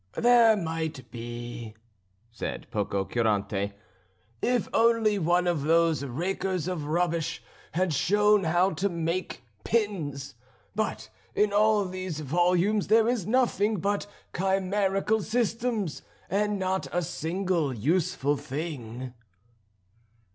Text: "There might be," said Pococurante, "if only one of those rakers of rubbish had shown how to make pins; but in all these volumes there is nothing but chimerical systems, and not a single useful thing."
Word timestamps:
"There 0.17 0.57
might 0.57 1.11
be," 1.11 1.75
said 2.31 2.65
Pococurante, 2.71 3.73
"if 4.41 4.67
only 4.73 5.19
one 5.19 5.45
of 5.45 5.61
those 5.61 6.03
rakers 6.03 6.67
of 6.67 6.85
rubbish 6.85 7.43
had 7.73 7.93
shown 7.93 8.45
how 8.45 8.71
to 8.71 8.89
make 8.89 9.43
pins; 9.63 10.33
but 10.73 11.09
in 11.35 11.53
all 11.53 11.85
these 11.85 12.19
volumes 12.19 12.87
there 12.87 13.07
is 13.07 13.27
nothing 13.27 13.77
but 13.79 14.07
chimerical 14.33 15.21
systems, 15.21 16.01
and 16.31 16.57
not 16.57 16.87
a 16.91 17.03
single 17.03 17.71
useful 17.71 18.37
thing." 18.37 19.13